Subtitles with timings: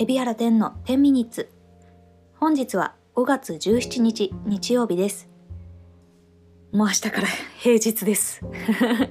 [0.00, 1.50] エビアラ10の10ミニッツ。
[2.36, 5.28] 本日は5月17日日曜日です。
[6.72, 7.26] もう明日から
[7.58, 8.40] 平日です。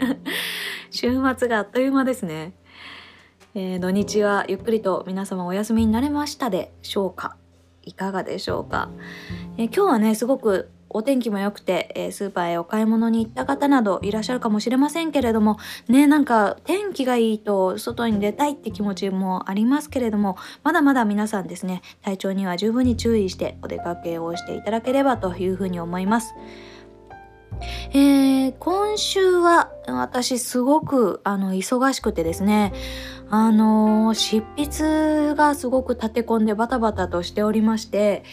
[0.89, 2.53] 週末があっという間ですね、
[3.53, 7.37] えー、土日はゆっくりと皆様お休みになれましたでしょうか？
[7.83, 8.89] いかがでしょうか、
[9.57, 26.33] えー、今日はねすごくお天気も良くて、えー、スーパーへお買い物に行った方などいらっしゃるかもしれませんけれどもねなんか天気がいいと外に出たいって気持ちもありますけれどもまだまだ皆さんですね体調には十分に注意してお出かけをしていただければというふうに思います。
[27.91, 32.73] えー、今週は私すごくあの忙しくてですね
[33.29, 38.23] あのー、執筆がすごく立て込んでバタバタとしておりまして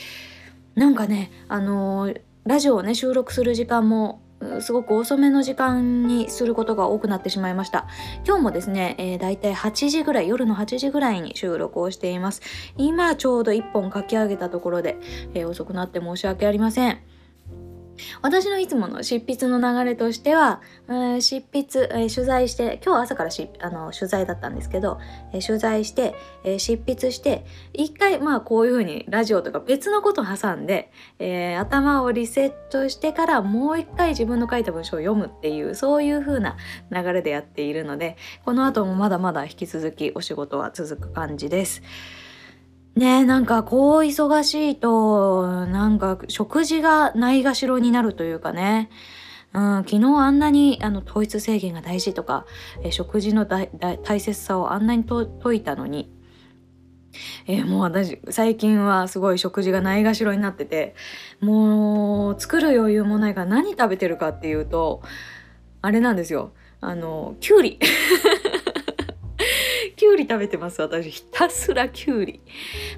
[0.74, 4.22] なんかねあのーラジオをね収録する時間も
[4.60, 7.88] すごく遅めの時間にすることが多くなってしまいました。
[8.24, 12.42] 今日もですね、えー、だいたい8時ぐらい夜の8時ぐらいに収録をしています。
[12.76, 14.96] 今ちょうど1本書き上げたところで、
[15.34, 17.00] えー、遅くなって申し訳ありません。
[18.22, 24.98] 私のいつもの執筆の流れとしては、えー、執筆、えー、取材して今日朝からしあの取材だったんですけど、
[25.32, 36.56] えー、取材して、え執筆して一回まあこういうふうにラジオとか別のこと挟んで、え頭をリセットしてからもう一回自分の書いた文章を読むっていうそういう風な
[36.90, 41.82] 流れでやっているのでこの後もまだまだ引き続きお仕事は続く感じです。
[42.96, 48.90] ねなんかこう忙しいとなんか食事がないがしろになるというかね、
[49.52, 52.46] うん、昨日あんなにあの糖質制限が大事とか
[52.82, 53.68] え食事の大
[54.20, 56.10] 切さをあんなにと解いたのに。
[57.46, 60.94] えー、もう私最近はすごい食事がないがしろになってて
[61.40, 65.00] もう作る余裕もないから何食べてるかっていうと
[65.80, 66.52] あれなんですよ。
[66.82, 67.78] あのきゅうり
[70.16, 71.10] きゅうり食べてます私。
[71.10, 72.40] ひたすらきゅうり、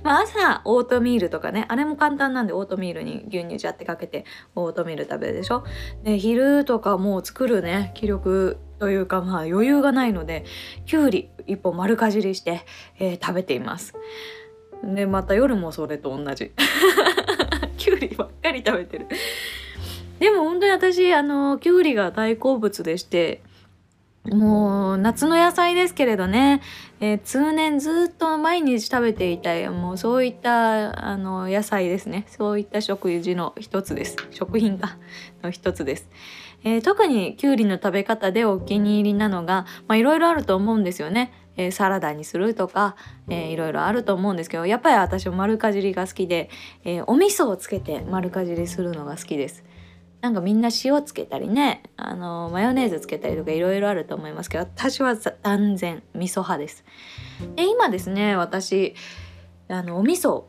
[0.05, 1.64] まあ、朝オートミールとかね。
[1.69, 5.65] あれも簡単なんでオートミールに牛乳ジャってかけてオートミール食べるでしょ。
[6.04, 7.91] で昼とかもう作るね。
[7.94, 10.44] 気力というかまあ余裕がないので
[10.87, 12.65] きゅうり1本丸かじりして、
[13.00, 13.94] えー、食べています。
[14.84, 16.53] でまた夜もそれと同じ。
[17.76, 19.09] きゅうりばっかり食べてる。
[20.20, 23.43] でも本当に私あのきゅうりが大好物でして
[24.31, 26.60] もう夏の野菜ですけれどね、
[27.00, 32.25] えー、通年ずっと毎日食べていたいもうそういったあの野菜ですね。
[32.28, 34.16] そういった食事の一つです。
[34.31, 34.98] 食品か
[35.42, 36.08] の一つです、
[36.64, 41.32] えー、特にきゅうりの食べ方でお気に入りなのがいろいろあると思うんですよね。
[41.56, 42.94] え、サラダにするとか、
[43.28, 46.50] えー、いろいろあると思うんですけどやっぱり私丸かじりが好きで、
[46.84, 49.64] えー、お味噌をつけて丸かじりするのが好きです。
[50.21, 56.84] なんかみんな塩つけたりねあのマヨネーズつけたりとかいろいろあると思いますけど私は断然味噌派です。
[57.55, 58.95] で今ですね私
[59.69, 60.45] あのお味噌、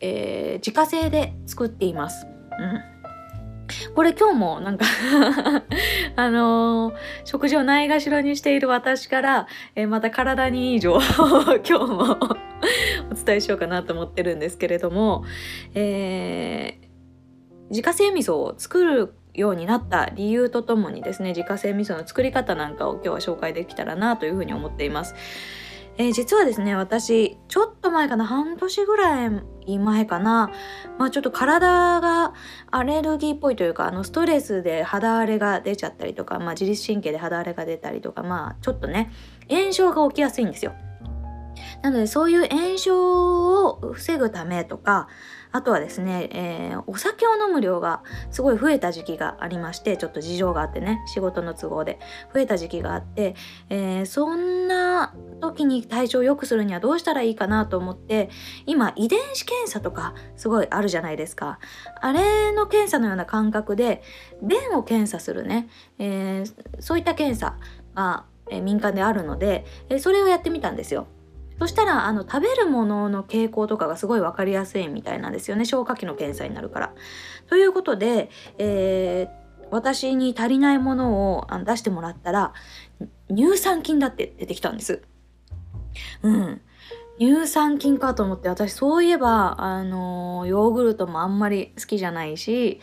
[0.00, 2.26] えー、自家製で作っています。
[2.58, 2.98] うん
[3.94, 4.86] これ今日もなんか
[6.16, 6.94] あのー、
[7.24, 12.16] 食事をないがしろにしている私から、えー、また体にいい情報を 今日も
[13.12, 15.24] お伝えしようかなと思ってるんですけれども、
[15.74, 16.87] えー
[17.70, 25.14] 自家製味噌を作るようになった理由とともにですね自家製味噌の作り方なんかを今日は紹介できたらなというふうに思っています。
[26.00, 30.52] えー、実はですね私ちょっと前かな半年ぐらい前かな、
[30.96, 32.34] まあ、ちょっと体が
[32.70, 39.10] アレルギーっぽいというかあのストレスで肌荒れが出ちゃったりとか、まあ、自律神経で肌荒れが出たりとかまあちょっとね
[39.50, 40.72] 炎症が起きやすいんですよ。
[41.82, 45.08] なのでそういう炎症を防ぐためとか
[45.52, 51.98] あとはですね、えー、お酒を飲む量がすごい増えた時期がありましてちょっと事情があってね仕事の都合で
[52.34, 53.34] 増えた時期があって、
[53.68, 58.30] えー、そんな時に体調を良くするにはどうしたらいいかなと思って
[58.66, 61.58] 今遺伝子検査とかすごいあるじゃないですか
[62.00, 64.02] あれの検査のような感覚で
[64.42, 67.56] 便を検査するね、えー、そういった検査
[67.94, 71.06] が、え民間であるので、えそれをやってみたんですよ。
[71.58, 76.94] そしたらあの食べるものの傾向とかがすごい分かりやすいみたいなんですよね消化器の検査になるから。
[77.48, 82.52] ということで、えー、私に足りないものを出してもらったら
[83.28, 85.02] 乳酸菌だって出てきたんです。
[86.22, 86.60] うん、
[87.18, 92.80] 乳酸菌かと思って私そういえばあのヨーグルトもあんまり好きじゃないし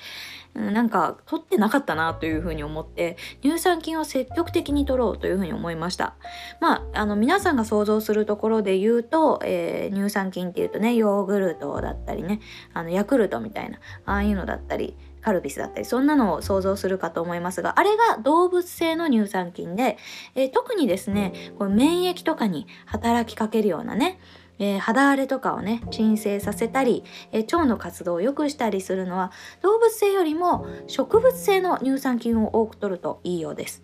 [0.55, 6.15] なんか取ってなかったなというふうに思って乳酸菌を積極的に取ろうというふうに思いました。
[6.61, 12.39] まああの皆さんが想像するところで言うと、えー、乳酸菌っていうとねヨーグルトだったりね
[12.73, 19.97] あのヤクルトみたいなああいうのだったりカルピスだったりそんなのを想像するかと思いますがあれが動物性の乳酸菌で、
[20.35, 24.19] えー、特にですねこ免疫とかに働きかけるようなね
[24.59, 29.31] えー、肌荒れとかをね鎮静させたり、えー、腸の活動を良くしたりするのは
[29.61, 33.83] 動物性よりも植物性の乳酸菌を多く摂るといいようです。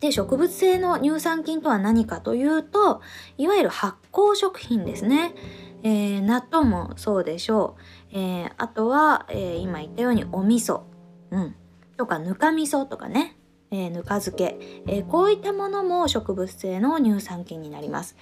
[0.00, 3.02] で植物性の乳酸菌とは何かというと
[3.36, 5.34] いわゆる発酵食品ですね、
[5.82, 7.76] えー、納豆もそうでしょ
[8.12, 10.82] う、えー、あとは、えー、今言ったようにお味噌、
[11.30, 11.54] うん、
[11.96, 13.36] とかぬか味噌とかね、
[13.70, 14.56] えぬか漬け、
[14.86, 18.16] えこういったものも植物性の乳酸菌になります。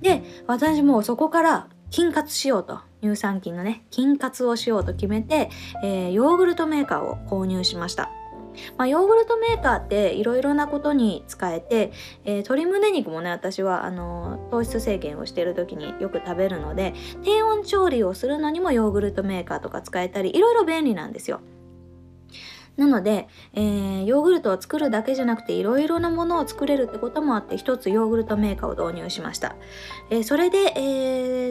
[0.00, 5.50] で私もそこから菌活しようと乳酸菌のね菌活をしようと決めて、
[5.82, 8.10] えヨーグルトメーカーを購入しました
[8.76, 11.92] まあ、ヨーグルトメーカーっていろいろなことに使えて、
[12.24, 21.40] えー、鶏胸肉もね私はあの糖質制限をしている時によく食べるので低温調理をするのにもヨーグルトメーカーとか使えたりいろいろ便利なんですよ。
[22.78, 29.56] なので、えー、ヨーグルトを作るだけじゃなくていろいろなものを作れるってこともあって一つヨーグルトメーカーを導入しました。
[30.08, 30.80] えー、それで、え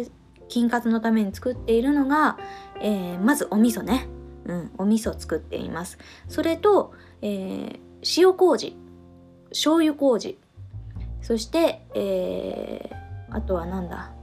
[0.01, 0.11] ー、
[0.47, 2.39] 菌活のために作っているのが、
[2.79, 4.07] えまずお味噌ね。
[4.45, 5.97] うん、お味噌作っています。
[6.29, 8.77] それと、えー、塩麹。
[9.49, 10.39] 醤油麹。
[11.21, 14.13] そして、えー、あとはなんだ？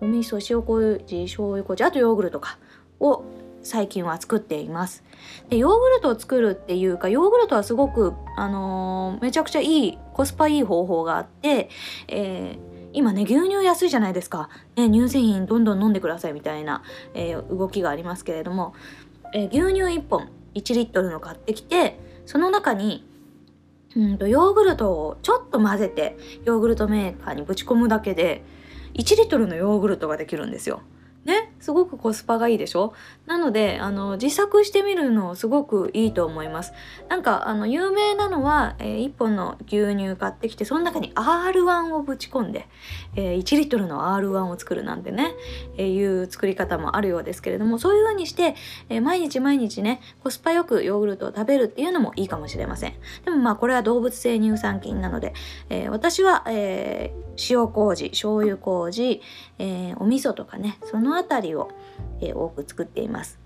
[0.00, 2.58] お味噌塩麹醤油麹あとヨーグルトか。
[3.00, 3.24] を
[3.62, 5.02] 最近は作っています
[5.48, 11.68] でヨーグルトを作るっていうかヨーグルトはすごく、あのー、めちゃくちゃいいコスパいい方法があって、
[12.08, 16.82] えー今ね牛乳安いじゃないですか、ね、乳製品どんどん飲んでくださいみたいな、
[17.12, 18.74] えー、動きがありますけれども
[19.32, 23.06] えー、牛乳1本1リットルの買ってきてその中に
[23.96, 28.42] うんとヨーグルトをちょっと混ぜてヨーグルトメーカーにぶち込むだけで
[28.94, 30.82] 1リットルのヨーグルトができるんですよ。
[31.24, 32.92] ねすごくコスパがいいでしょ？
[33.26, 36.72] なのであの自作してみるのすごくいいと思います。
[37.08, 42.68] なんかあの有名なのは、えー、1本の牛乳買ってきてその中に R1 をぶち込んで、
[43.16, 45.34] えー、1リットルの R1 を作るなんてね、
[45.76, 48.54] えー、いう作り方もあるようですけれどもそういう風にして、
[48.88, 52.94] え毎日毎日ねコスパよくヨーグルトを食べるっていうのもいいかもしれません。
[53.24, 55.34] でもまあこれは動物性乳酸菌なので、
[55.68, 57.12] え私は、え
[57.50, 59.20] 塩麹醤油麹、
[59.58, 61.70] えお味噌とかねその辺りを、
[62.20, 63.38] え多く作っています。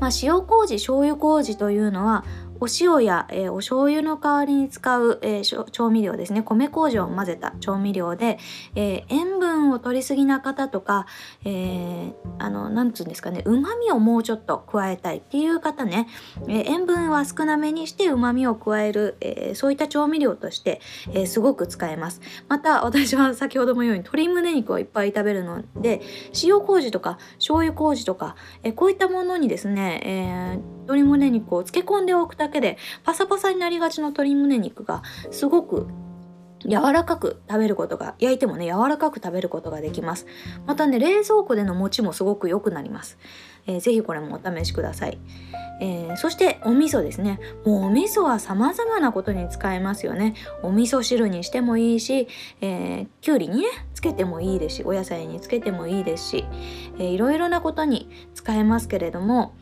[0.00, 2.24] まあ、塩麹醤油麹というのは
[2.60, 6.42] お塩や、えー、お醤油の代わりに使う、えー、調味料ですね。
[6.42, 8.38] 米麹を混ぜた調味料で、
[8.74, 11.06] えー、塩分を取りすぎな方とか、
[11.44, 13.42] えー、あのなんつうんですかね。
[13.44, 16.08] うまみをもうちょっと加えたいっていう方ね、
[16.48, 20.80] え塩分は少なめにしてうまみを加える、えそういった調味料として、
[21.12, 22.20] えすごく使えます。
[22.48, 26.00] また私は先ほども言うように鶏胸肉をいっぱい食べるので
[26.42, 35.86] 塩麹とか醤油麹とか、えこういったものにですね、え鶏胸肉を漬け込んでおくだけでパサパサになりがちの鶏胸肉がすごく
[36.64, 40.26] 柔らかく食べることが焼いてもね柔らかく食べることができます。
[40.66, 43.16] またね冷蔵庫での餅もすごく良くなります、
[43.68, 45.18] えー、ぜひこれもお試しください、
[45.80, 47.38] えー、そしてお味噌ですね。
[47.64, 50.34] もうお味噌は様々なことに使えますよね。
[50.64, 52.26] お味噌汁にしてもいいし、
[52.60, 56.44] えー、きゅうりにねつけてもいいですしお野菜につけてもいいですし、
[56.98, 59.54] えー、いろいろなことに使えますけれども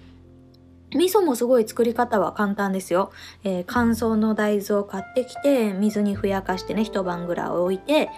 [0.95, 3.11] 味噌もすごい作り方は簡単ですよ、
[3.45, 8.11] えー、乾燥の大豆を買ってきて水にふやかしてね一晩ぐらい置いて、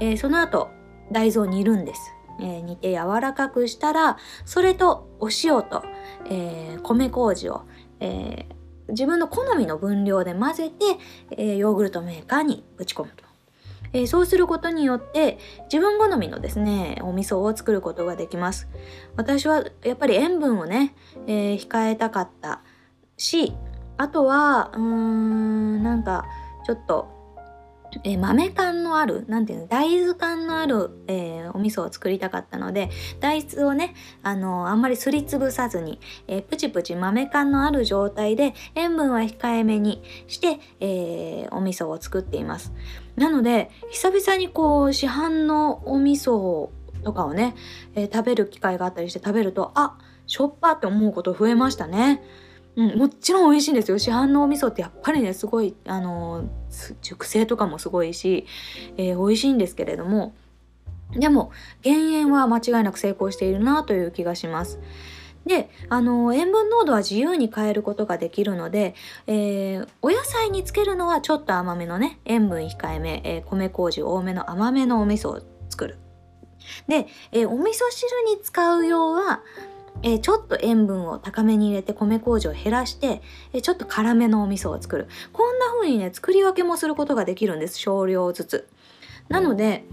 [0.00, 0.70] えー、その後
[1.12, 5.84] 大豆を煮るんです、えー、煮て柔らかくしたらそれとお塩と、
[6.28, 7.62] え米麹を、
[8.00, 8.46] え
[8.88, 10.84] 自分の好みの分量で混ぜて、
[11.38, 13.25] えヨーグルトメーカーにぶち込むと。
[13.92, 15.38] えー、そうすることによって
[15.72, 18.68] 自分好みのですねお味噌を作ることができます。
[19.16, 20.94] 私はやっぱり塩分をね、
[21.26, 22.62] えー、控えたかった。
[23.16, 23.54] し
[23.96, 26.26] あとはうーんなんか
[26.66, 27.16] ちょっと
[28.04, 32.90] えー、豆感のある何ていうの大豆感のある、え、お味噌を作りたかったので
[33.20, 42.72] 大豆をねあの、あんまりすりつぶさずに、えプチプチ豆感のある状態で塩分は控えめにして、えお味噌を作っています。
[43.16, 46.68] なので久々にこう市販のお味噌
[47.02, 47.54] とかをね、
[47.94, 49.96] え食べる機会があったりして食べるとあ
[50.26, 52.22] しょっぱって思うこと増えましたね。
[52.74, 53.98] うん、もちろん美味しいんですよ。
[53.98, 56.44] 市販のお味噌ってやっぱりねすごいあの
[57.00, 58.46] 熟成とかもすごいし、
[58.96, 60.34] えー、美味しいんですけれども。
[61.12, 64.80] でも減塩は間違いなく成功しているなという気がします。
[65.46, 68.94] であの塩分濃度は自由に変えることができるので、
[69.26, 75.98] えー、お野菜につけるのはちょっと甘めのね塩分控えめ、えー、米麹多めの甘めのお味噌を作る。
[76.88, 79.40] で、えー、お味噌汁に使う用は
[80.02, 83.22] えー、ちょっと塩分を高めに入れて米麹を減らして、
[83.54, 85.08] えー、ちょっと辛めのお味噌を作る。
[85.32, 87.78] こんな風にね作り分けもすることができるんです。
[87.78, 88.68] 少量ずつ。
[89.28, 89.84] なので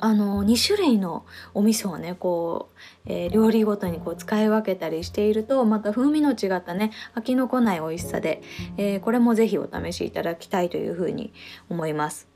[0.00, 2.70] あの2種類のお味噌をねこ
[3.06, 8.42] う、えー、料理ごとにこう使い分けたりしているとまた風味の違ったね飽きのこない美味しさで、
[8.76, 11.32] えー、これも是非お試しいただきたいというふうに
[11.68, 12.32] 思います。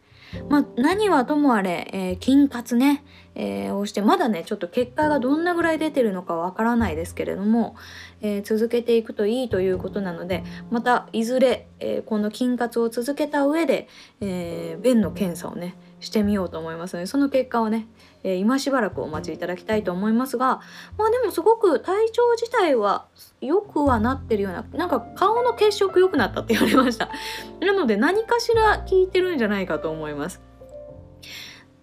[0.48, 3.04] まあ、何はともあれ、えー、金活ね、
[3.36, 7.76] え、をしてまだねちょっと結果がどんなぐらい出てるのかわからないですけれども、
[8.20, 13.88] え、続けていくといいということなのでまたいずれ、えこの金活を続けた上で、
[14.20, 17.86] え便の検査をねしてみようと思いますのでその結果をね、
[18.22, 20.60] えー、今しばらくお待ちいただきたいと思いますが
[20.98, 23.06] まあでもすごく体調自体は
[23.40, 27.08] 良くはなってるようななんか顔の血色良くなったって言われました。
[27.60, 30.42] なので何かしら効いてるんじゃないかと思います。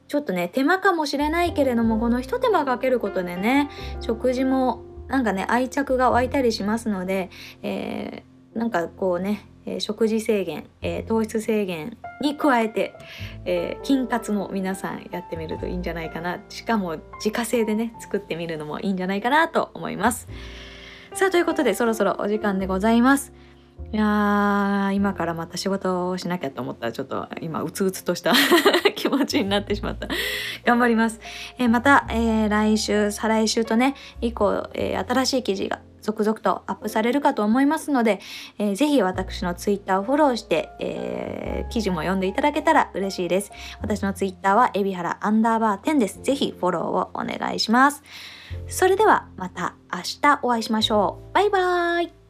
[0.08, 7.32] ちょっとね手間かもしれないけれどもこの一手間かけることでね食事もなんかね愛着が湧いたりしますので、
[7.64, 12.94] えー、なんかこうねえー、食事制限、えー、糖質制限に加えて、
[13.46, 16.40] えー、筋活も皆さんやってみるといいんじゃないかな。
[16.50, 20.28] しかも自家製でね作ってみるのもいいんじゃないかなと思います。
[21.14, 23.34] さあということでそろそろお時間でございます。
[23.92, 28.34] いや今からまた仕事をしなきゃと思ったらちょっと今うつうつとした
[28.96, 30.08] 気持ちになってしまった。
[30.66, 31.20] 頑張ります、
[31.60, 38.20] えー、また、えー、来週再来週とね以降、えー、新しい記事が続々とアップされるかと思いますので、
[38.60, 43.52] えー、ぜひ私のツイッターをフォローして、えー、記事も読んでいただけたら嬉しいです。
[43.82, 46.22] 私のツイッターはエビハラアンダーバー10です。
[46.22, 48.04] ぜひフォローをお願いします。
[48.68, 51.34] それではまた明日お会いしましょう。
[51.34, 52.23] バイバーイ